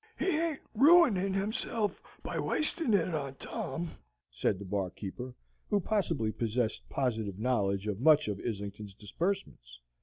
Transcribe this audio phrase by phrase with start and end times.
[0.17, 3.91] "He ain't ruinin' hisself by wastin' it on Tom,"
[4.31, 5.35] said the barkeeper,
[5.69, 9.79] who possibly possessed positive knowledge of much of Islington's disbursements.